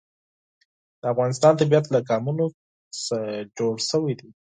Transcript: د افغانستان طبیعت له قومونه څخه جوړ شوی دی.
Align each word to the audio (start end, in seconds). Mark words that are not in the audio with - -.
د 1.01 1.03
افغانستان 1.13 1.53
طبیعت 1.61 1.85
له 1.89 1.99
قومونه 2.09 2.45
څخه 3.03 3.17
جوړ 3.57 3.75
شوی 3.89 4.13
دی. 4.19 4.29